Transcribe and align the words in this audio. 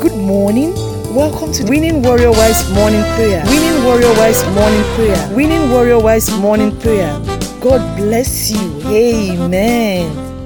Good 0.00 0.16
morning. 0.16 0.74
Welcome 1.14 1.52
to 1.52 1.64
Winning 1.64 2.02
Warrior 2.02 2.30
Wise 2.32 2.70
Morning 2.72 3.02
Prayer. 3.16 3.44
Winning 3.46 3.84
Warrior 3.84 4.12
Wise 4.14 4.42
Morning 4.54 4.84
Prayer. 4.94 5.36
Winning 5.36 5.70
Warrior 5.70 6.00
Wise 6.00 6.30
Morning 6.38 6.78
Prayer. 6.80 7.12
God 7.60 7.98
bless 7.98 8.50
you. 8.50 8.82
Amen. 8.88 10.38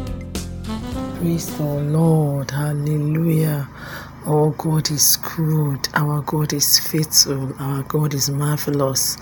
Praise 1.18 1.56
the 1.56 1.64
Lord. 1.64 2.50
Hallelujah. 2.50 3.68
Our 4.26 4.50
God 4.58 4.90
is 4.90 5.16
good. 5.18 5.88
Our 5.94 6.22
God 6.22 6.52
is 6.52 6.80
faithful. 6.80 7.54
Our 7.60 7.84
God 7.84 8.14
is 8.14 8.30
marvelous. 8.30 9.16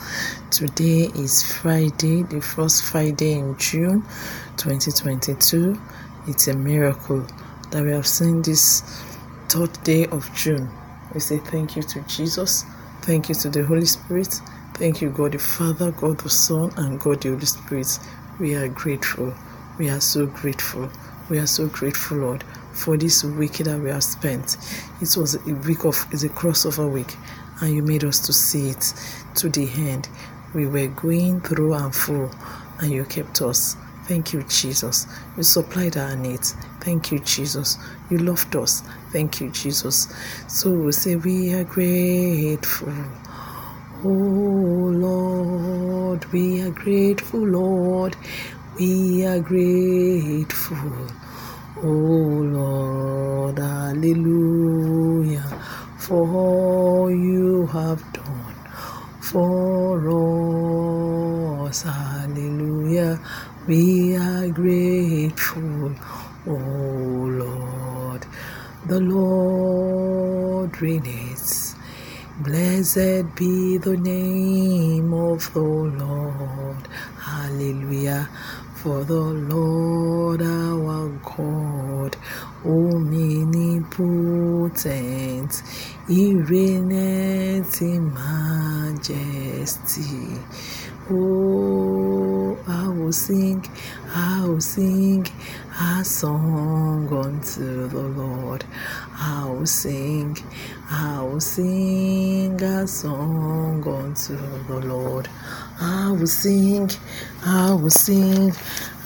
Today 0.50 1.10
is 1.16 1.42
Friday, 1.42 2.22
the 2.24 2.40
first 2.40 2.84
Friday 2.84 3.34
in 3.34 3.56
June 3.58 4.02
2022. 4.56 5.78
It's 6.28 6.48
a 6.48 6.56
miracle 6.56 7.26
that 7.70 7.84
we 7.84 7.90
have 7.90 8.06
seen 8.06 8.42
this 8.42 8.82
third 9.52 9.82
day 9.84 10.06
of 10.06 10.34
June. 10.34 10.70
We 11.12 11.20
say 11.20 11.36
thank 11.36 11.76
you 11.76 11.82
to 11.82 12.00
Jesus. 12.08 12.64
Thank 13.02 13.28
you 13.28 13.34
to 13.34 13.50
the 13.50 13.62
Holy 13.62 13.84
Spirit. 13.84 14.32
Thank 14.72 15.02
you, 15.02 15.10
God 15.10 15.32
the 15.32 15.38
Father, 15.38 15.90
God 15.92 16.18
the 16.20 16.30
Son, 16.30 16.72
and 16.78 16.98
God 16.98 17.20
the 17.20 17.28
Holy 17.28 17.44
Spirit. 17.44 17.98
We 18.40 18.54
are 18.54 18.68
grateful. 18.68 19.34
We 19.78 19.90
are 19.90 20.00
so 20.00 20.24
grateful. 20.24 20.88
We 21.28 21.38
are 21.38 21.46
so 21.46 21.66
grateful, 21.66 22.16
Lord, 22.18 22.44
for 22.72 22.96
this 22.96 23.24
week 23.24 23.58
that 23.58 23.78
we 23.78 23.90
have 23.90 24.04
spent. 24.04 24.56
It 25.02 25.14
was 25.18 25.34
a 25.34 25.54
week 25.66 25.84
of 25.84 26.02
it's 26.12 26.22
a 26.22 26.30
crossover 26.30 26.90
week, 26.90 27.14
and 27.60 27.74
you 27.74 27.82
made 27.82 28.04
us 28.04 28.20
to 28.20 28.32
see 28.32 28.70
it 28.70 28.94
to 29.34 29.50
the 29.50 29.68
end. 29.76 30.08
We 30.54 30.66
were 30.66 30.86
going 30.86 31.42
through 31.42 31.74
and 31.74 31.94
through, 31.94 32.30
and 32.80 32.90
you 32.90 33.04
kept 33.04 33.42
us. 33.42 33.76
Thank 34.04 34.32
you, 34.32 34.44
Jesus. 34.44 35.06
You 35.36 35.42
supplied 35.42 35.98
our 35.98 36.16
needs. 36.16 36.56
Thank 36.84 37.12
you, 37.12 37.20
Jesus. 37.20 37.78
You 38.10 38.18
loved 38.18 38.56
us. 38.56 38.82
Thank 39.12 39.40
you, 39.40 39.50
Jesus. 39.50 40.08
So 40.48 40.70
we 40.72 40.92
say 40.92 41.16
we 41.16 41.54
are 41.54 41.64
grateful. 41.64 42.94
Oh 44.04 44.08
Lord, 45.06 46.24
we 46.32 46.62
are 46.62 46.70
grateful, 46.70 47.40
Lord. 47.40 48.16
We 48.78 49.26
are 49.26 49.40
grateful. 49.40 51.08
Oh 51.82 51.88
Lord, 51.88 53.58
hallelujah, 53.58 55.46
for 55.98 56.28
all 56.28 57.10
you 57.10 57.66
have 57.68 58.02
done 58.12 58.56
for 59.20 60.10
us. 61.68 61.82
Hallelujah. 61.82 63.20
We 63.66 64.16
are 64.16 64.48
grateful. 64.48 65.94
Oh 66.46 66.52
Lord, 66.52 68.26
the 68.86 68.98
Lord 69.00 70.82
reigns. 70.82 71.76
Blessed 72.40 73.36
be 73.36 73.78
the 73.78 73.96
name 73.96 75.14
of 75.14 75.52
the 75.54 75.60
Lord. 75.60 76.88
Hallelujah. 77.20 78.28
For 78.74 79.04
the 79.04 79.14
Lord 79.14 80.42
our 80.42 81.08
God, 81.22 82.16
omnipotent, 82.66 83.92
he 86.08 86.34
reigneth 86.34 87.80
in 87.80 88.12
majesty. 88.12 89.06
Oh, 91.08 92.58
I 92.66 92.88
will 92.88 93.12
sing, 93.12 93.64
I 94.12 94.44
will 94.44 94.60
sing 94.60 95.26
a 95.84 96.04
song 96.04 97.08
unto 97.12 97.88
the 97.88 98.02
Lord. 98.20 98.64
I 99.18 99.46
will 99.50 99.66
sing, 99.66 100.36
I 100.88 101.22
will 101.22 101.40
sing 101.40 102.62
a 102.62 102.86
song 102.86 103.82
unto 103.86 104.36
the 104.68 104.78
Lord. 104.86 105.28
I 105.80 106.12
will 106.12 106.26
sing, 106.26 106.88
I 107.44 107.74
will 107.74 107.90
sing 107.90 108.52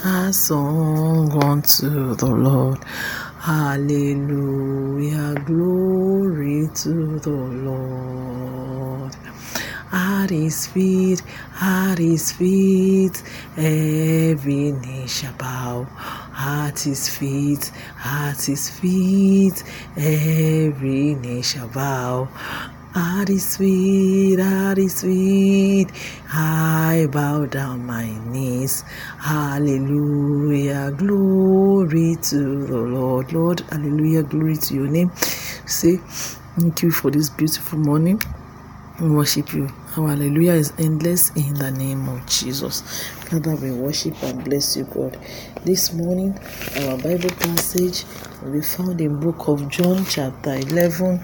a 0.05 0.33
song 0.33 1.43
unto 1.43 2.15
the 2.15 2.27
Lord. 2.27 2.85
Hallelujah, 3.41 5.35
glory 5.47 6.69
to 6.83 7.19
the 7.21 7.41
Lord. 7.71 9.17
At 9.93 10.29
his 10.31 10.67
feet, 10.67 11.23
at 11.59 11.99
his 11.99 12.33
feet, 12.33 13.23
every 13.57 14.73
knee 14.73 15.07
shall 15.07 15.33
bow. 15.35 15.87
At 16.39 16.81
his 16.81 17.09
feet, 17.09 17.73
at 18.05 18.43
his 18.43 18.69
feet, 18.69 19.65
every 19.97 21.15
knee 21.15 21.43
shall 21.43 21.69
bow. 21.69 22.29
At 22.95 23.29
his 23.29 23.57
feet, 23.57 24.39
at 24.39 24.77
his 24.77 25.03
feet, 25.03 25.89
I 26.33 27.09
bow 27.11 27.47
down 27.47 27.87
my 27.87 28.09
knees. 28.31 28.83
Hallelujah, 29.19 30.93
glory 30.97 32.17
to 32.23 32.67
the 32.67 32.79
Lord. 32.79 33.33
Lord, 33.33 33.61
hallelujah, 33.71 34.23
glory 34.23 34.57
to 34.57 34.75
your 34.75 34.89
name. 34.89 35.11
Say, 35.67 35.97
thank 36.59 36.83
you 36.83 36.91
for 36.91 37.11
this 37.11 37.31
beautiful 37.31 37.79
morning. 37.79 38.21
We 39.01 39.11
worship 39.11 39.53
you. 39.53 39.69
Our 39.97 40.09
hallelujah 40.11 40.53
is 40.53 40.75
endless 40.79 41.31
in 41.37 41.55
the 41.55 41.71
name 41.71 42.07
of 42.11 42.27
Jesus. 42.27 42.83
Father, 43.31 43.57
we 43.57 43.71
worship 43.71 44.23
and 44.23 44.45
bless 44.45 44.77
you, 44.77 44.85
God. 44.85 45.19
This 45.65 45.95
morning, 45.95 46.39
our 46.81 46.99
Bible 46.99 47.31
passage 47.31 48.05
will 48.43 48.53
be 48.53 48.61
found 48.61 49.01
in 49.01 49.19
book 49.19 49.49
of 49.49 49.71
John, 49.71 50.05
chapter 50.05 50.53
11 50.53 51.19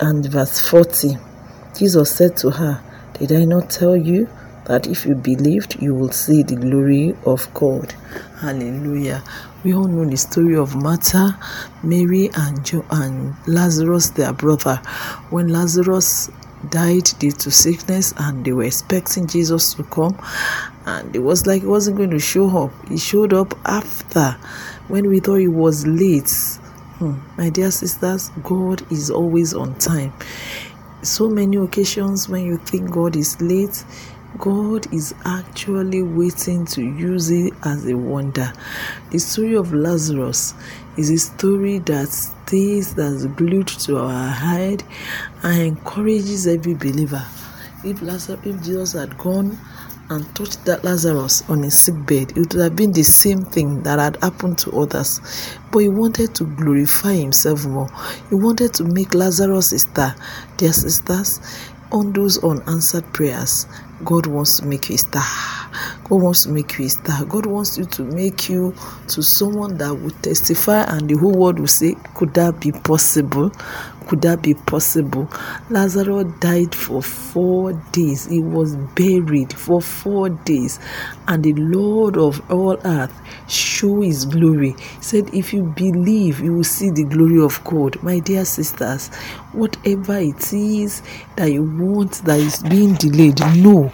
and 0.00 0.26
verse 0.26 0.68
40. 0.68 1.16
Jesus 1.78 2.10
said 2.10 2.36
to 2.38 2.50
her, 2.50 2.82
Did 3.20 3.30
I 3.30 3.44
not 3.44 3.70
tell 3.70 3.96
you 3.96 4.28
that 4.64 4.88
if 4.88 5.06
you 5.06 5.14
believed, 5.14 5.80
you 5.80 5.94
will 5.94 6.10
see 6.10 6.42
the 6.42 6.56
glory 6.56 7.14
of 7.24 7.54
God? 7.54 7.94
Hallelujah. 8.40 9.22
We 9.62 9.74
all 9.74 9.86
know 9.86 10.10
the 10.10 10.16
story 10.16 10.56
of 10.56 10.74
Martha, 10.74 11.38
Mary, 11.84 12.30
and, 12.34 12.64
jo- 12.66 12.84
and 12.90 13.36
Lazarus, 13.46 14.10
their 14.10 14.32
brother. 14.32 14.76
When 15.30 15.48
Lazarus 15.48 16.30
died 16.70 17.04
due 17.18 17.32
to 17.32 17.50
sickness 17.50 18.12
and 18.18 18.44
they 18.44 18.52
were 18.52 18.64
expecting 18.64 19.26
Jesus 19.26 19.74
to 19.74 19.84
come 19.84 20.18
and 20.86 21.14
it 21.14 21.20
was 21.20 21.46
like 21.46 21.62
he 21.62 21.66
wasn't 21.66 21.96
going 21.96 22.10
to 22.10 22.18
show 22.18 22.64
up. 22.64 22.72
He 22.88 22.96
showed 22.96 23.32
up 23.32 23.54
after 23.66 24.36
when 24.88 25.08
we 25.08 25.20
thought 25.20 25.36
he 25.36 25.48
was 25.48 25.86
late. 25.86 26.30
Hmm. 26.98 27.18
My 27.36 27.50
dear 27.50 27.70
sisters, 27.70 28.30
God 28.42 28.90
is 28.90 29.10
always 29.10 29.54
on 29.54 29.74
time. 29.78 30.12
So 31.02 31.28
many 31.28 31.56
occasions 31.58 32.28
when 32.28 32.44
you 32.44 32.56
think 32.56 32.90
God 32.90 33.16
is 33.16 33.40
late, 33.40 33.84
God 34.38 34.92
is 34.92 35.14
actually 35.24 36.02
waiting 36.02 36.64
to 36.66 36.82
use 36.82 37.30
it 37.30 37.52
as 37.64 37.86
a 37.86 37.96
wonder. 37.96 38.52
The 39.10 39.18
story 39.18 39.56
of 39.56 39.72
Lazarus 39.72 40.54
is 40.98 41.10
a 41.10 41.16
story 41.16 41.78
that 41.78 42.08
stays 42.08 42.92
that's 42.96 43.24
glued 43.26 43.68
to 43.68 43.98
our 43.98 44.28
head 44.30 44.82
and 45.44 45.62
encourages 45.62 46.48
every 46.48 46.74
believer. 46.74 47.24
If 47.84 48.02
Lazarus, 48.02 48.40
if 48.44 48.62
Jesus 48.64 48.92
had 48.94 49.16
gone 49.16 49.56
and 50.10 50.34
touched 50.34 50.64
that 50.64 50.82
Lazarus 50.82 51.48
on 51.48 51.62
his 51.62 51.78
sick 51.78 51.94
bed, 52.04 52.32
it 52.32 52.38
would 52.38 52.52
have 52.54 52.74
been 52.74 52.90
the 52.90 53.04
same 53.04 53.44
thing 53.44 53.84
that 53.84 54.00
had 54.00 54.16
happened 54.22 54.58
to 54.58 54.72
others. 54.72 55.20
But 55.70 55.78
he 55.78 55.88
wanted 55.88 56.34
to 56.34 56.44
glorify 56.44 57.12
himself 57.12 57.64
more. 57.64 57.88
He 58.28 58.34
wanted 58.34 58.74
to 58.74 58.84
make 58.84 59.14
Lazarus 59.14 59.70
a 59.70 59.78
star. 59.78 60.16
Dear 60.56 60.72
sisters, 60.72 61.40
on 61.92 62.12
those 62.12 62.42
unanswered 62.42 63.12
prayers, 63.14 63.66
God 64.04 64.26
wants 64.26 64.58
to 64.58 64.66
make 64.66 64.88
you 64.88 64.96
a 64.96 64.98
star. 64.98 65.57
God 66.08 66.22
wants 66.22 66.44
to 66.44 66.50
make 66.50 66.78
you 66.78 66.86
a 66.86 66.88
star. 66.88 67.24
God 67.26 67.44
wants 67.46 67.76
you 67.76 67.84
to 67.84 68.02
make 68.02 68.48
you 68.48 68.74
to 69.08 69.22
someone 69.22 69.76
that 69.76 69.94
will 69.94 70.10
testify 70.22 70.84
and 70.84 71.08
the 71.08 71.16
whole 71.18 71.34
world 71.34 71.58
will 71.58 71.66
say, 71.66 71.96
Could 72.14 72.32
that 72.34 72.60
be 72.60 72.72
possible? 72.72 73.50
Could 74.06 74.22
that 74.22 74.40
be 74.40 74.54
possible? 74.54 75.28
Lazarus 75.68 76.32
died 76.40 76.74
for 76.74 77.02
four 77.02 77.74
days. 77.92 78.24
He 78.24 78.40
was 78.40 78.74
buried 78.74 79.52
for 79.52 79.82
four 79.82 80.30
days. 80.30 80.78
And 81.26 81.44
the 81.44 81.52
Lord 81.52 82.16
of 82.16 82.40
all 82.50 82.80
earth 82.86 83.12
show 83.50 84.00
his 84.00 84.24
glory. 84.24 84.70
He 84.78 85.02
said, 85.02 85.34
If 85.34 85.52
you 85.52 85.64
believe, 85.64 86.40
you 86.40 86.54
will 86.54 86.64
see 86.64 86.88
the 86.90 87.04
glory 87.04 87.38
of 87.42 87.62
God. 87.64 88.02
My 88.02 88.18
dear 88.18 88.46
sisters, 88.46 89.08
whatever 89.52 90.16
it 90.16 90.54
is 90.54 91.02
that 91.36 91.52
you 91.52 91.64
want 91.64 92.24
that 92.24 92.38
is 92.40 92.62
being 92.62 92.94
delayed, 92.94 93.40
know 93.58 93.92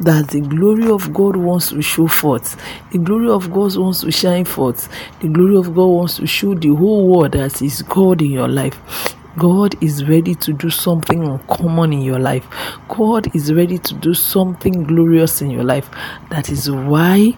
that 0.00 0.28
the 0.28 0.40
glory 0.40 0.90
of 0.90 1.12
God 1.12 1.36
wants 1.36 1.70
to 1.70 1.80
show 1.82 2.06
forth. 2.06 2.60
The 2.92 2.98
glory 2.98 3.30
of 3.30 3.50
God 3.52 3.76
wants 3.76 4.00
to 4.00 4.10
shine 4.10 4.44
forth. 4.44 4.88
The 5.20 5.28
glory 5.28 5.56
of 5.56 5.74
God 5.74 5.86
wants 5.86 6.16
to 6.16 6.26
show 6.26 6.54
the 6.54 6.74
whole 6.74 7.08
world 7.08 7.32
that 7.32 7.62
is 7.62 7.82
God 7.82 8.22
in 8.22 8.30
your 8.30 8.48
life. 8.48 9.14
God 9.38 9.82
is 9.82 10.08
ready 10.08 10.34
to 10.34 10.52
do 10.52 10.70
something 10.70 11.22
uncommon 11.22 11.92
in 11.92 12.00
your 12.00 12.18
life. 12.18 12.46
God 12.88 13.34
is 13.34 13.52
ready 13.52 13.78
to 13.78 13.94
do 13.94 14.14
something 14.14 14.84
glorious 14.84 15.42
in 15.42 15.50
your 15.50 15.64
life. 15.64 15.90
That 16.30 16.48
is 16.48 16.70
why 16.70 17.36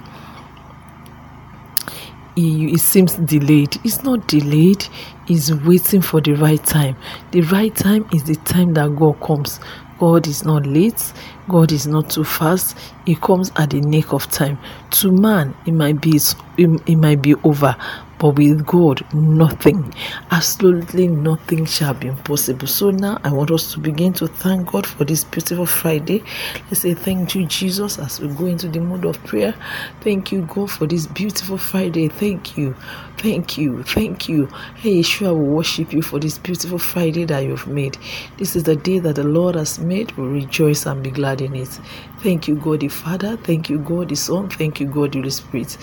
it 2.36 2.78
seems 2.78 3.14
delayed. 3.14 3.76
It's 3.84 4.04
not 4.04 4.28
delayed, 4.28 4.86
it's 5.26 5.50
waiting 5.50 6.00
for 6.00 6.20
the 6.20 6.34
right 6.34 6.64
time. 6.64 6.96
The 7.32 7.40
right 7.42 7.74
time 7.74 8.08
is 8.12 8.24
the 8.24 8.36
time 8.36 8.74
that 8.74 8.94
God 8.94 9.20
comes. 9.20 9.58
God 9.98 10.26
is 10.26 10.44
not 10.44 10.66
late. 10.66 11.12
God 11.48 11.72
is 11.72 11.86
not 11.86 12.10
too 12.10 12.24
fast. 12.24 12.76
He 13.06 13.14
comes 13.16 13.50
at 13.56 13.70
the 13.70 13.80
nick 13.80 14.12
of 14.12 14.30
time. 14.30 14.58
To 14.90 15.10
man, 15.10 15.54
it 15.66 15.72
might 15.72 16.00
be 16.00 16.20
it, 16.56 16.96
might 16.96 17.22
be 17.22 17.34
over, 17.36 17.76
but 18.18 18.30
with 18.30 18.66
God, 18.66 19.02
nothing, 19.14 19.94
absolutely 20.30 21.08
nothing 21.08 21.66
shall 21.66 21.94
be 21.94 22.08
impossible. 22.08 22.66
So 22.66 22.90
now 22.90 23.20
I 23.24 23.32
want 23.32 23.50
us 23.50 23.72
to 23.72 23.80
begin 23.80 24.12
to 24.14 24.26
thank 24.26 24.72
God 24.72 24.86
for 24.86 25.04
this 25.04 25.24
beautiful 25.24 25.66
Friday. 25.66 26.24
Let's 26.66 26.80
say 26.80 26.94
thank 26.94 27.34
you, 27.34 27.46
Jesus, 27.46 27.98
as 27.98 28.20
we 28.20 28.28
go 28.28 28.46
into 28.46 28.68
the 28.68 28.80
mode 28.80 29.04
of 29.04 29.22
prayer. 29.24 29.54
Thank 30.00 30.32
you, 30.32 30.42
God, 30.42 30.70
for 30.70 30.86
this 30.86 31.06
beautiful 31.06 31.58
Friday. 31.58 32.08
Thank 32.08 32.56
you. 32.56 32.74
Thank 33.18 33.58
you. 33.58 33.82
Thank 33.82 34.28
you. 34.28 34.46
Hey, 34.76 35.00
Yeshua, 35.00 35.34
will 35.34 35.44
worship 35.56 35.92
you 35.92 36.02
for 36.02 36.18
this 36.18 36.38
beautiful 36.38 36.78
Friday 36.78 37.24
that 37.26 37.44
you've 37.44 37.66
made. 37.66 37.98
This 38.36 38.54
is 38.56 38.64
the 38.64 38.76
day 38.76 38.98
that 39.00 39.16
the 39.16 39.24
Lord 39.24 39.56
has 39.56 39.78
made. 39.78 40.12
We'll 40.12 40.28
rejoice 40.28 40.86
and 40.86 41.02
be 41.02 41.10
glad 41.10 41.40
in 41.40 41.54
it. 41.54 41.80
Thank 42.20 42.48
you, 42.48 42.56
God 42.56 42.80
the 42.80 42.88
Father. 42.88 43.36
Thank 43.36 43.70
you, 43.70 43.78
God 43.78 44.08
the 44.08 44.16
Son. 44.16 44.48
Thank 44.50 44.80
you, 44.80 44.86
God 44.88 45.12
the 45.12 45.20
Holy 45.20 45.30
Spirit. 45.30 45.78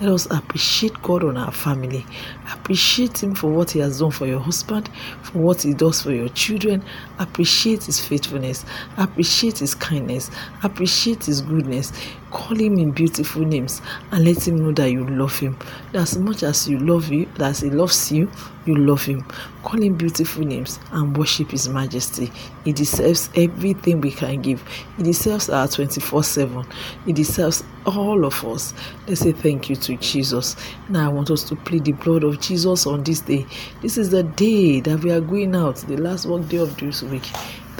Let 0.00 0.10
us 0.12 0.26
appreciate 0.30 1.02
God 1.02 1.24
on 1.24 1.36
our 1.36 1.52
family. 1.52 2.06
Appreciate 2.52 3.22
Him 3.24 3.34
for 3.34 3.50
what 3.50 3.72
He 3.72 3.80
has 3.80 3.98
done 4.00 4.12
for 4.12 4.26
your 4.26 4.40
husband, 4.40 4.88
for 5.22 5.38
what 5.40 5.62
He 5.62 5.74
does 5.74 6.02
for 6.02 6.12
your 6.12 6.28
children. 6.30 6.84
Appreciate 7.18 7.84
His 7.84 8.00
faithfulness. 8.00 8.64
Appreciate 8.98 9.58
His 9.58 9.74
kindness. 9.74 10.30
Appreciate 10.62 11.24
His 11.24 11.40
goodness. 11.40 11.92
Call 12.30 12.56
Him 12.56 12.78
in 12.78 12.92
beautiful 12.92 13.42
names 13.42 13.82
and 14.12 14.24
let 14.24 14.46
Him 14.46 14.56
know 14.56 14.72
that 14.72 14.90
you 14.90 15.04
love 15.06 15.38
Him. 15.38 15.56
As 15.94 16.16
much 16.16 16.42
as 16.42 16.68
you 16.68 16.78
love 16.78 17.08
you, 17.08 17.28
as 17.38 17.60
He 17.60 17.70
loves 17.70 18.12
you, 18.12 18.30
you 18.66 18.76
love 18.76 19.04
Him. 19.04 19.24
Call 19.62 19.82
Him 19.82 19.94
beautiful 19.94 20.44
names 20.44 20.78
and 20.92 21.16
worship 21.16 21.50
His 21.50 21.68
majesty. 21.68 22.30
He 22.64 22.72
deserves 22.72 23.30
everything 23.34 24.00
we 24.00 24.12
can 24.12 24.42
give. 24.42 24.62
He 24.96 25.02
deserves 25.02 25.50
our 25.50 25.66
24 25.66 26.22
7. 26.22 26.64
He 27.06 27.12
deserves 27.12 27.64
all 27.84 28.24
of 28.24 28.44
us. 28.44 28.74
Let's 29.06 29.20
say 29.20 29.32
thank 29.32 29.68
you 29.68 29.76
to 29.76 29.96
Jesus. 29.96 30.56
Now 30.88 31.06
I 31.06 31.12
want 31.12 31.30
us 31.30 31.42
to 31.44 31.56
plead 31.56 31.84
the 31.84 31.92
blood 31.92 32.24
of 32.24 32.40
Jesus 32.40 32.86
on 32.86 33.02
this 33.02 33.20
day. 33.20 33.46
This 33.82 33.98
is 33.98 34.10
the 34.10 34.22
day 34.22 34.80
that 34.80 35.02
we 35.02 35.10
are 35.10 35.20
going 35.20 35.56
out, 35.56 35.76
the 35.76 35.96
last 35.96 36.26
work 36.26 36.48
day 36.48 36.58
of 36.58 36.76
this 36.76 37.02
week. 37.02 37.28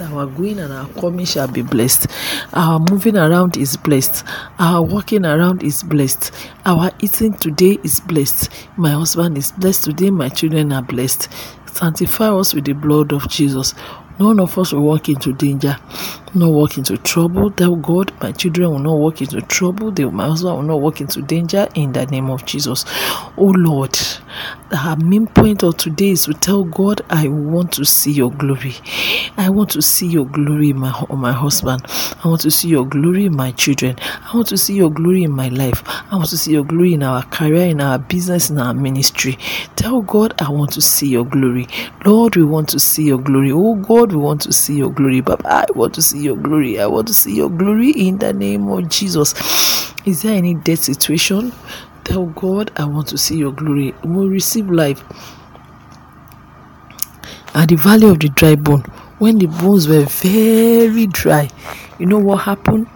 Our 0.01 0.27
going 0.27 0.59
and 0.59 0.73
our 0.73 0.89
coming 0.89 1.27
shall 1.27 1.47
be 1.47 1.61
blessed. 1.61 2.07
Our 2.55 2.81
moving 2.91 3.19
around 3.19 3.59
is 3.59 3.77
blessed. 3.77 4.25
Our 4.59 4.83
walking 4.83 5.27
around 5.27 5.63
is 5.63 5.83
blessed. 5.83 6.33
Our 6.65 6.91
eating 7.01 7.35
today 7.35 7.79
is 7.85 8.01
blessed. 8.01 8.49
My 8.79 8.93
husband 8.93 9.37
is 9.37 9.53
blessed 9.53 9.85
today. 9.85 10.09
My 10.11 10.31
children 10.31 10.73
are 10.73 10.83
blessed. 10.83 11.29
Sanctify 11.67 12.31
us 12.31 12.55
with 12.55 12.65
the 12.65 12.73
blood 12.73 13.13
of 13.13 13.29
Jesus. 13.29 13.75
None 14.19 14.41
of 14.41 14.59
us 14.59 14.73
will 14.73 14.83
walk 14.83 15.09
into 15.09 15.33
danger, 15.33 15.79
not 16.35 16.53
walk 16.53 16.77
into 16.77 16.99
trouble. 16.99 17.51
Tell 17.51 17.75
God, 17.75 18.13
my 18.21 18.33
children 18.33 18.71
will 18.71 18.79
not 18.79 18.99
walk 18.99 19.23
into 19.23 19.41
trouble. 19.41 19.91
They, 19.91 20.05
my 20.05 20.27
husband 20.27 20.57
will 20.57 20.63
not 20.63 20.81
walk 20.83 21.01
into 21.01 21.23
danger 21.23 21.69
in 21.75 21.93
the 21.93 22.05
name 22.05 22.29
of 22.29 22.45
Jesus. 22.45 22.85
Oh 23.39 23.55
Lord, 23.57 23.99
our 24.73 24.97
main 24.97 25.27
point 25.27 25.63
of 25.65 25.77
today 25.77 26.11
is 26.11 26.25
to 26.25 26.35
tell 26.35 26.65
God, 26.65 27.03
I 27.11 27.29
want 27.29 27.73
to 27.73 27.85
see 27.85 28.13
your 28.13 28.31
glory. 28.31 28.75
I 29.37 29.51
want 29.51 29.71
to 29.71 29.83
see 29.83 30.07
your 30.07 30.27
glory 30.27 30.71
in 30.71 30.79
my, 30.79 30.93
my 31.11 31.33
husband. 31.33 31.83
I 32.25 32.29
want 32.29 32.43
to 32.43 32.51
see 32.51 32.69
your 32.69 32.87
glory 32.87 33.27
in 33.27 33.37
my 33.37 33.51
children. 33.53 33.97
I 34.01 34.31
want 34.35 34.49
to 34.49 34.57
see 34.59 34.75
your 34.75 34.91
glory 34.91 35.25
in 35.25 35.33
my 35.33 35.49
life. 35.49 35.83
I 35.87 36.17
want 36.17 36.29
to 36.31 36.39
see 36.39 36.53
your 36.53 36.65
glory 36.65 36.95
in 36.95 37.03
our 37.03 37.23
career, 37.25 37.67
in 37.67 37.81
our 37.81 37.99
business, 37.99 38.51
in 38.51 38.59
our 38.59 38.75
ministry. 38.75 39.39
Tell 39.77 40.03
God, 40.03 40.35
I 40.41 40.51
want 40.51 40.73
to 40.73 40.81
see 40.81 41.09
your 41.09 41.25
glory. 41.25 41.67
Lord, 42.05 42.37
we 42.37 42.45
want 42.45 42.69
to 42.71 42.79
see 42.79 43.05
your 43.05 43.19
glory. 43.19 43.51
Oh 43.53 43.75
God, 43.75 44.13
we 44.13 44.19
want 44.19 44.43
to 44.43 44.53
see 44.53 44.77
your 44.77 44.93
glory. 44.93 45.21
But 45.21 45.45
I 45.47 45.67
want 45.75 45.95
to 45.95 46.03
see 46.03 46.23
your 46.23 46.37
glory. 46.37 46.81
I 46.81 46.87
want 46.87 47.09
to 47.09 47.15
see 47.15 47.35
your 47.35 47.51
glory 47.51 47.91
in 47.91 48.19
the 48.19 48.33
name 48.33 48.69
of 48.69 48.89
Jesus. 48.89 49.35
Is 50.07 50.23
there 50.23 50.37
any 50.37 50.55
death 50.55 50.81
situation? 50.81 51.53
Tell 52.11 52.27
God, 52.27 52.73
I 52.77 52.87
want 52.87 53.07
to 53.11 53.17
see 53.17 53.37
your 53.37 53.53
glory. 53.53 53.95
We 54.03 54.11
will 54.11 54.29
receive 54.29 54.69
life. 54.69 55.01
At 57.55 57.69
the 57.69 57.77
valley 57.77 58.09
of 58.09 58.19
the 58.19 58.31
dry 58.31 58.57
bone, 58.57 58.81
when 59.21 59.39
the 59.39 59.47
bones 59.47 59.87
were 59.87 60.03
very 60.07 61.07
dry, 61.07 61.49
you 62.01 62.07
know 62.07 62.19
what 62.19 62.39
happened? 62.39 62.89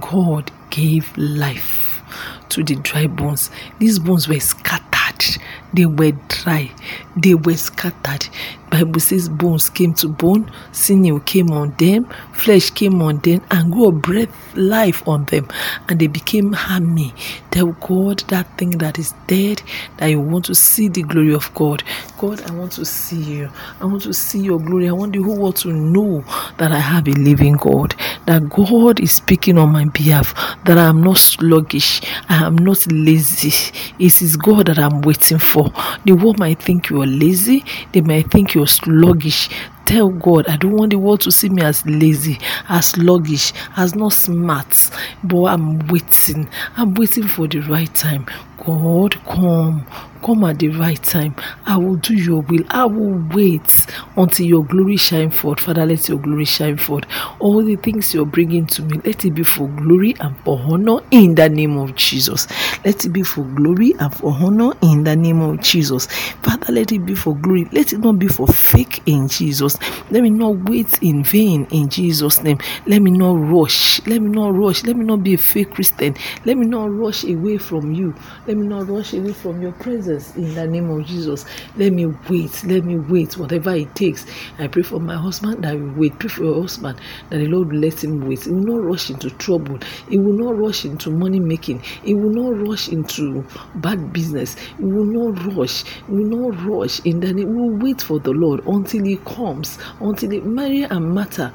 God 0.00 0.50
gave 0.70 1.14
life 1.18 2.00
to 2.48 2.64
the 2.64 2.76
dry 2.76 3.06
bones. 3.06 3.50
These 3.80 3.98
bones 3.98 4.28
were 4.28 4.40
scattered 4.40 5.42
they 5.74 5.86
were 5.86 6.12
dry, 6.28 6.70
they 7.16 7.34
were 7.34 7.56
scattered. 7.56 8.28
Bible 8.70 9.00
says 9.00 9.28
bones 9.28 9.70
came 9.70 9.94
to 9.94 10.08
bone, 10.08 10.50
sinew 10.72 11.20
came 11.20 11.50
on 11.52 11.70
them, 11.78 12.06
flesh 12.32 12.70
came 12.70 13.00
on 13.02 13.18
them, 13.18 13.40
and 13.50 13.72
God 13.72 14.02
breathed 14.02 14.32
life 14.56 15.06
on 15.06 15.24
them, 15.26 15.48
and 15.88 16.00
they 16.00 16.08
became 16.08 16.52
hammy. 16.52 17.14
Tell 17.52 17.72
God 17.72 18.20
that 18.28 18.46
thing 18.58 18.70
that 18.78 18.98
is 18.98 19.14
dead, 19.28 19.62
that 19.98 20.08
you 20.08 20.20
want 20.20 20.46
to 20.46 20.54
see 20.56 20.88
the 20.88 21.02
glory 21.02 21.34
of 21.34 21.52
God. 21.54 21.84
God, 22.18 22.42
I 22.50 22.52
want 22.54 22.72
to 22.72 22.84
see 22.84 23.22
you. 23.22 23.50
I 23.80 23.84
want 23.84 24.02
to 24.02 24.12
see 24.12 24.40
your 24.40 24.58
glory. 24.58 24.88
I 24.88 24.92
want 24.92 25.12
the 25.12 25.22
whole 25.22 25.38
world 25.38 25.56
to 25.56 25.72
know 25.72 26.24
that 26.58 26.72
I 26.72 26.78
have 26.80 27.06
a 27.06 27.12
living 27.12 27.54
God, 27.54 27.94
that 28.26 28.48
God 28.48 29.00
is 29.00 29.12
speaking 29.12 29.58
on 29.58 29.72
my 29.72 29.84
behalf, 29.86 30.34
that 30.64 30.78
I 30.78 30.84
am 30.84 31.02
not 31.02 31.18
sluggish, 31.18 32.00
I 32.28 32.44
am 32.44 32.56
not 32.56 32.86
lazy. 32.90 33.52
It 33.98 34.22
is 34.22 34.36
God 34.36 34.66
that 34.66 34.78
I'm 34.78 35.00
waiting 35.02 35.38
for. 35.38 35.72
The 36.04 36.12
world 36.12 36.38
might 36.38 36.60
think 36.62 36.90
you 36.90 37.02
are 37.02 37.06
lazy, 37.06 37.64
they 37.92 38.00
might 38.00 38.30
think 38.30 38.54
you're 38.54 38.66
sluggish. 38.66 39.48
Tell 39.86 40.08
God, 40.10 40.48
I 40.48 40.56
don't 40.56 40.72
want 40.72 40.90
the 40.92 40.98
world 40.98 41.20
to 41.22 41.32
see 41.32 41.48
me 41.48 41.62
as 41.62 41.84
lazy, 41.86 42.38
as 42.68 42.88
sluggish, 42.88 43.52
as 43.76 43.94
not 43.94 44.12
smart, 44.12 44.90
but 45.24 45.44
I'm 45.44 45.78
waiting. 45.88 46.48
I'm 46.76 46.94
waiting 46.94 47.28
for 47.28 47.46
the 47.48 47.60
right 47.60 47.92
time. 47.94 48.26
God, 48.64 49.16
come, 49.26 49.86
come 50.24 50.44
at 50.44 50.58
the 50.58 50.68
right 50.68 51.02
time. 51.02 51.34
I 51.66 51.76
will 51.76 51.96
do 51.96 52.14
your 52.14 52.40
will. 52.42 52.64
I 52.70 52.86
will 52.86 53.22
wait 53.34 53.86
until 54.16 54.46
your 54.46 54.64
glory 54.64 54.96
shine 54.96 55.30
forth. 55.30 55.60
Father, 55.60 55.84
let 55.84 56.08
your 56.08 56.18
glory 56.18 56.46
shine 56.46 56.78
forth. 56.78 57.04
All 57.40 57.62
the 57.62 57.76
things 57.76 58.14
you're 58.14 58.24
bringing 58.24 58.66
to 58.68 58.82
me, 58.82 59.00
let 59.04 59.24
it 59.24 59.32
be 59.32 59.42
for 59.42 59.68
glory 59.68 60.14
and 60.20 60.38
for 60.40 60.58
honor 60.60 61.00
in 61.10 61.34
the 61.34 61.48
name 61.48 61.76
of 61.76 61.94
Jesus. 61.94 62.46
Let 62.84 63.04
it 63.04 63.10
be 63.10 63.22
for 63.22 63.42
glory 63.44 63.92
and 63.98 64.14
for 64.14 64.32
honor 64.32 64.72
in 64.80 65.04
the 65.04 65.14
name 65.14 65.42
of 65.42 65.60
Jesus. 65.60 66.06
Father, 66.42 66.72
let 66.72 66.92
it 66.92 67.00
be 67.00 67.14
for 67.14 67.36
glory. 67.36 67.66
Let 67.72 67.92
it 67.92 67.98
not 67.98 68.18
be 68.18 68.28
for 68.28 68.46
fake 68.46 69.02
in 69.06 69.28
Jesus. 69.28 69.73
Let 70.10 70.22
me 70.22 70.30
not 70.30 70.68
wait 70.68 71.02
in 71.02 71.24
vain 71.24 71.66
in 71.70 71.88
Jesus' 71.88 72.42
name. 72.42 72.58
Let 72.86 73.02
me 73.02 73.10
not 73.10 73.34
rush. 73.34 74.00
Let 74.06 74.22
me 74.22 74.30
not 74.30 74.54
rush. 74.54 74.84
Let 74.84 74.96
me 74.96 75.04
not 75.04 75.22
be 75.22 75.34
a 75.34 75.38
fake 75.38 75.72
Christian. 75.72 76.14
Let 76.44 76.56
me 76.58 76.66
not 76.66 76.90
rush 76.92 77.24
away 77.24 77.58
from 77.58 77.92
you. 77.92 78.14
Let 78.46 78.56
me 78.56 78.66
not 78.66 78.88
rush 78.88 79.14
away 79.14 79.32
from 79.32 79.60
your 79.62 79.72
presence 79.72 80.34
in 80.36 80.54
the 80.54 80.66
name 80.66 80.90
of 80.90 81.06
Jesus. 81.06 81.44
Let 81.76 81.92
me 81.92 82.06
wait. 82.28 82.64
Let 82.64 82.84
me 82.84 82.98
wait, 82.98 83.36
whatever 83.38 83.74
it 83.74 83.94
takes. 83.94 84.26
I 84.58 84.68
pray 84.68 84.82
for 84.82 85.00
my 85.00 85.16
husband 85.16 85.64
that 85.64 85.78
will 85.78 85.92
wait. 85.94 86.18
Pray 86.18 86.28
for 86.28 86.44
your 86.44 86.60
husband 86.62 87.00
that 87.30 87.38
the 87.38 87.46
Lord 87.46 87.72
will 87.72 87.80
let 87.80 88.02
him 88.04 88.20
wait. 88.28 88.44
He 88.44 88.50
will 88.50 88.60
not 88.76 88.84
rush 88.84 89.10
into 89.10 89.30
trouble. 89.30 89.78
He 90.08 90.18
will 90.18 90.32
not 90.38 90.58
rush 90.58 90.84
into 90.84 91.10
money 91.10 91.40
making. 91.40 91.80
He 92.04 92.14
will 92.14 92.30
not 92.30 92.68
rush 92.68 92.88
into 92.88 93.44
bad 93.76 94.12
business. 94.12 94.56
He 94.78 94.84
will 94.84 95.06
not 95.06 95.56
rush. 95.56 95.84
He 96.06 96.12
will 96.12 96.50
not 96.50 96.64
rush 96.64 97.00
in 97.04 97.20
the 97.20 97.32
name. 97.32 97.48
We 97.48 97.54
will 97.54 97.78
wait 97.78 98.02
for 98.02 98.18
the 98.20 98.32
Lord 98.32 98.62
until 98.66 99.04
He 99.04 99.16
comes. 99.18 99.63
Until 100.00 100.30
he, 100.30 100.40
Mary 100.40 100.82
and 100.82 101.14
Martha 101.14 101.52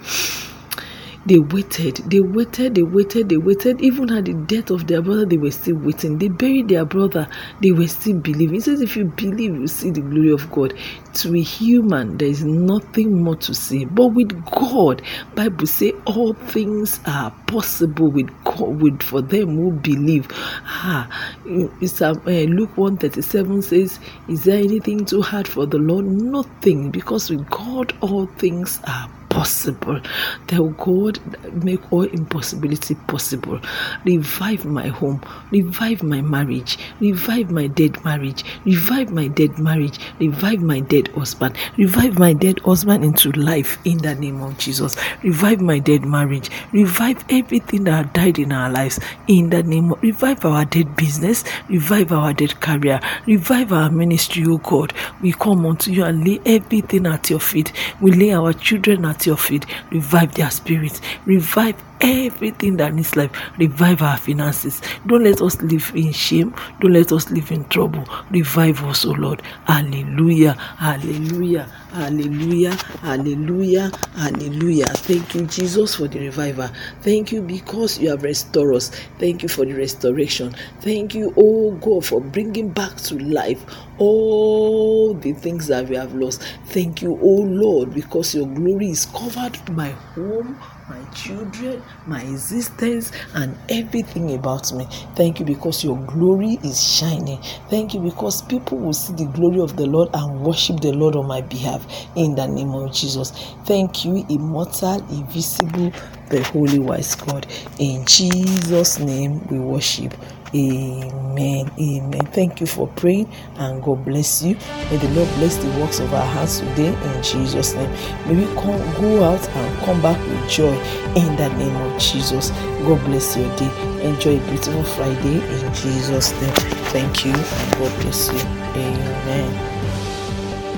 they 1.25 1.37
waited, 1.37 1.97
they 2.09 2.21
waited, 2.21 2.75
they 2.75 2.81
waited, 2.81 3.29
they 3.29 3.37
waited. 3.37 3.81
Even 3.81 4.09
at 4.11 4.25
the 4.25 4.33
death 4.33 4.69
of 4.71 4.87
their 4.87 5.01
brother, 5.01 5.25
they 5.25 5.37
were 5.37 5.51
still 5.51 5.75
waiting. 5.75 6.17
They 6.17 6.29
buried 6.29 6.69
their 6.69 6.85
brother, 6.85 7.27
they 7.61 7.71
were 7.71 7.87
still 7.87 8.19
believing. 8.19 8.55
He 8.55 8.61
says, 8.61 8.81
If 8.81 8.95
you 8.95 9.05
believe, 9.05 9.53
you 9.53 9.67
see 9.67 9.91
the 9.91 10.01
glory 10.01 10.31
of 10.31 10.49
God. 10.49 10.73
To 11.15 11.35
a 11.35 11.41
human, 11.41 12.17
there 12.17 12.29
is 12.29 12.45
nothing 12.45 13.21
more 13.21 13.35
to 13.35 13.53
see. 13.53 13.83
But 13.83 14.07
with 14.07 14.45
God, 14.45 15.01
Bible 15.35 15.67
say 15.67 15.91
all 16.05 16.33
things 16.33 16.99
are 17.05 17.31
possible 17.47 18.09
with 18.09 18.29
God, 18.45 18.81
with 18.81 19.03
for 19.03 19.21
them 19.21 19.57
who 19.57 19.73
believe. 19.73 20.27
Ah, 20.31 21.09
it's, 21.45 22.01
uh, 22.01 22.13
Luke 22.13 22.77
137 22.77 23.61
says, 23.61 23.99
Is 24.29 24.45
there 24.45 24.59
anything 24.59 25.03
too 25.03 25.21
hard 25.21 25.47
for 25.47 25.65
the 25.65 25.79
Lord? 25.79 26.05
Nothing, 26.05 26.91
because 26.91 27.29
with 27.29 27.49
God 27.49 27.93
all 28.01 28.27
things 28.37 28.79
are 28.87 29.09
possible. 29.29 30.01
Tell 30.47 30.69
God, 30.69 31.19
make 31.63 31.91
all 31.93 32.03
impossibility 32.03 32.95
possible. 32.95 33.59
Revive 34.05 34.65
my 34.65 34.87
home, 34.87 35.21
revive 35.51 36.03
my 36.03 36.21
marriage, 36.21 36.77
revive 36.99 37.51
my 37.51 37.67
dead 37.67 38.03
marriage, 38.03 38.43
revive 38.65 39.11
my 39.11 39.27
dead 39.27 39.57
marriage, 39.57 39.99
revive 40.19 40.61
my 40.61 40.79
dead 40.79 41.07
husband, 41.09 41.55
revive 41.77 42.19
my 42.19 42.33
dead 42.33 42.59
husband 42.59 43.03
into 43.03 43.31
life 43.31 43.77
in 43.85 43.99
the 43.99 44.15
name 44.15 44.41
of 44.41 44.57
Jesus. 44.57 44.95
Revive 45.23 45.61
my 45.61 45.79
dead 45.79 46.03
marriage, 46.03 46.49
revive 46.71 47.23
everything 47.29 47.85
that 47.85 48.13
died 48.13 48.39
in 48.39 48.51
our 48.51 48.69
lives 48.69 48.99
in 49.27 49.49
the 49.49 49.63
name 49.63 49.91
of 49.91 50.01
revive 50.01 50.43
our 50.45 50.65
dead 50.65 50.95
business, 50.95 51.43
revive 51.69 52.11
our 52.11 52.33
dead 52.33 52.59
career, 52.61 52.99
revive 53.27 53.71
our 53.71 53.89
ministry, 53.89 54.43
oh 54.47 54.57
God. 54.57 54.93
We 55.21 55.33
come 55.33 55.65
unto 55.65 55.91
you 55.91 56.03
and 56.03 56.27
lay 56.27 56.39
everything 56.45 57.05
at 57.05 57.29
your 57.29 57.39
feet. 57.39 57.71
We 58.01 58.11
lay 58.11 58.33
our 58.33 58.53
children 58.53 59.05
at 59.05 59.18
your 59.25 59.37
feet. 59.37 59.65
Revive 59.91 60.33
their 60.35 60.51
spirits. 60.51 61.01
Revive 61.25 61.75
everything 62.01 62.77
that 62.77 62.93
needs 62.93 63.15
life. 63.15 63.31
Revive 63.57 64.01
our 64.01 64.17
finances. 64.17 64.81
Don't 65.07 65.23
let 65.23 65.41
us 65.41 65.61
live 65.61 65.91
in 65.95 66.11
shame. 66.11 66.53
Don't 66.79 66.93
let 66.93 67.11
us 67.11 67.29
live 67.31 67.51
in 67.51 67.65
trouble. 67.69 68.05
Revive 68.31 68.83
us, 68.85 69.05
O 69.05 69.11
Lord. 69.11 69.41
Hallelujah. 69.65 70.53
Hallelujah. 70.53 71.63
Hallelujah. 71.91 72.73
Hallelujah. 73.01 73.91
Hallelujah. 74.15 74.87
Thank 74.87 75.35
you, 75.35 75.45
Jesus, 75.47 75.95
for 75.95 76.07
the 76.07 76.19
revival. 76.19 76.69
Thank 77.01 77.31
you 77.31 77.41
because 77.41 77.99
you 77.99 78.09
have 78.09 78.23
restored 78.23 78.75
us. 78.75 78.89
Thank 79.17 79.43
you 79.43 79.49
for 79.49 79.65
the 79.65 79.73
restoration. 79.73 80.55
Thank 80.81 81.15
you, 81.15 81.33
oh 81.37 81.71
God, 81.71 82.05
for 82.05 82.21
bringing 82.21 82.69
back 82.69 82.95
to 82.97 83.17
life 83.19 83.63
all 83.97 85.13
the 85.13 85.33
things 85.33 85.67
that 85.67 85.87
we 85.87 85.95
have 85.95 86.13
lost. 86.13 86.41
Thank 86.67 87.01
you, 87.01 87.17
oh 87.21 87.41
Lord, 87.43 87.93
because 87.93 88.33
your 88.35 88.47
glory 88.47 88.89
is 88.89 89.05
covered 89.05 89.57
my 89.69 89.89
home 90.15 90.59
my 90.89 91.03
children, 91.11 91.83
my 92.07 92.21
existence, 92.23 93.11
and 93.35 93.55
everything 93.69 94.33
about 94.33 94.73
me. 94.73 94.87
Thank 95.15 95.39
you 95.39 95.45
because 95.45 95.83
your 95.83 95.97
glory 96.05 96.57
is 96.63 96.83
shining. 96.83 97.39
Thank 97.69 97.93
you 97.93 97.99
because 97.99 98.41
people 98.41 98.79
will 98.79 98.93
see 98.93 99.13
the 99.13 99.25
glory 99.25 99.59
of 99.59 99.77
the 99.77 99.85
Lord 99.85 100.09
and 100.13 100.41
worship 100.41 100.79
the 100.81 100.91
Lord 100.91 101.15
on 101.15 101.27
my 101.27 101.41
behalf 101.41 101.85
in 102.15 102.35
the 102.35 102.47
name 102.47 102.71
of 102.71 102.91
Jesus. 102.93 103.31
Thank 103.65 104.03
you, 104.03 104.25
immortal, 104.29 105.05
invisible, 105.09 105.91
the 106.29 106.43
holy, 106.43 106.79
wise 106.79 107.15
God. 107.15 107.47
In 107.79 108.05
Jesus' 108.05 108.99
name 108.99 109.45
we 109.47 109.59
worship. 109.59 110.13
Amen. 110.53 111.71
Amen. 111.79 112.25
Thank 112.27 112.59
you 112.59 112.65
for 112.65 112.87
praying 112.87 113.31
and 113.57 113.83
God 113.83 114.03
bless 114.05 114.41
you. 114.41 114.55
May 114.89 114.97
the 114.97 115.09
Lord 115.09 115.29
bless 115.35 115.57
the 115.57 115.69
works 115.79 115.99
of 115.99 116.11
our 116.13 116.25
hands 116.25 116.59
today 116.59 116.87
in 116.87 117.23
Jesus' 117.23 117.75
name. 117.75 117.89
May 118.27 118.45
we 118.45 118.55
come, 118.55 118.79
go 118.99 119.23
out 119.23 119.47
and 119.47 119.79
come 119.85 120.01
back 120.01 120.17
with 120.27 120.49
joy 120.49 120.73
in 121.15 121.35
the 121.35 121.49
name 121.49 121.75
of 121.75 122.01
Jesus. 122.01 122.49
God 122.81 123.03
bless 123.05 123.37
your 123.37 123.55
day. 123.57 123.71
Enjoy 124.03 124.37
a 124.37 124.49
beautiful 124.49 124.83
Friday 124.83 125.35
in 125.35 125.73
Jesus' 125.73 126.31
name. 126.41 126.53
Thank 126.91 127.25
you 127.25 127.33
and 127.33 127.73
God 127.73 128.01
bless 128.01 128.31
you. 128.31 128.39
Amen. 128.39 129.79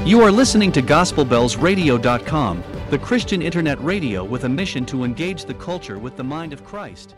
You 0.08 0.22
are 0.22 0.32
listening 0.32 0.72
to 0.74 0.82
GospelBellsRadio.com, 0.82 2.64
the 2.92 3.00
Christian 3.00 3.42
internet 3.42 3.82
radio 3.82 4.22
with 4.22 4.44
a 4.44 4.50
mission 4.50 4.86
to 4.86 5.06
engage 5.06 5.46
the 5.46 5.54
culture 5.54 5.98
with 5.98 6.18
the 6.18 6.24
mind 6.26 6.52
of 6.52 6.66
Christ. 6.66 7.16